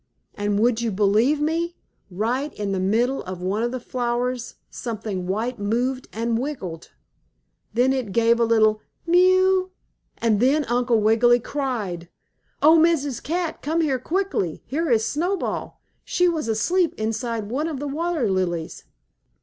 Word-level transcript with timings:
And, 0.33 0.57
would 0.59 0.81
you 0.81 0.89
believe 0.89 1.39
me, 1.39 1.75
right 2.09 2.51
in 2.55 2.71
the 2.71 2.79
middle 2.79 3.21
of 3.25 3.39
one 3.43 3.61
of 3.61 3.71
the 3.71 3.79
flowers 3.79 4.55
something 4.71 5.27
white 5.27 5.59
moved 5.59 6.07
and 6.11 6.39
wiggled. 6.39 6.89
Then 7.75 7.93
it 7.93 8.11
gave 8.11 8.39
a 8.39 8.43
little 8.43 8.81
"Mew!" 9.05 9.69
and 10.17 10.39
then 10.39 10.65
Uncle 10.65 10.99
Wiggily 10.99 11.39
cried: 11.39 12.09
"Oh, 12.63 12.79
Mrs. 12.79 13.21
Cat, 13.21 13.61
come 13.61 13.81
here 13.81 13.99
quickly! 13.99 14.63
Here 14.65 14.89
is 14.89 15.05
Snowball! 15.07 15.77
She 16.03 16.27
was 16.27 16.47
asleep 16.47 16.95
inside 16.97 17.43
of 17.43 17.51
one 17.51 17.67
of 17.67 17.79
the 17.79 17.87
water 17.87 18.27
lilies!" 18.27 18.85